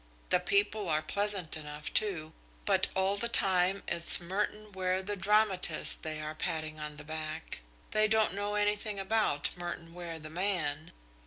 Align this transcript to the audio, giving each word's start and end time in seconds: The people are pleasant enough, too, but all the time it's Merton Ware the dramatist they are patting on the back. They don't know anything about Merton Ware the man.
The 0.29 0.39
people 0.39 0.89
are 0.89 1.03
pleasant 1.03 1.55
enough, 1.55 1.93
too, 1.93 2.33
but 2.65 2.87
all 2.95 3.17
the 3.17 3.29
time 3.29 3.83
it's 3.87 4.19
Merton 4.19 4.71
Ware 4.71 5.03
the 5.03 5.15
dramatist 5.15 6.01
they 6.01 6.19
are 6.19 6.33
patting 6.33 6.79
on 6.79 6.95
the 6.95 7.03
back. 7.03 7.59
They 7.91 8.07
don't 8.07 8.33
know 8.33 8.55
anything 8.55 8.99
about 8.99 9.51
Merton 9.55 9.93
Ware 9.93 10.17
the 10.17 10.31
man. 10.31 10.91